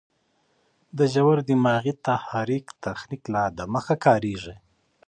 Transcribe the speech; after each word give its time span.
د 0.97 0.99
ژور 1.13 1.37
دماغي 1.49 1.93
تحريک 2.07 2.65
تخنیک 2.83 3.23
لا 3.33 3.43
دمخه 3.59 3.95
کارېږي. 4.05 4.55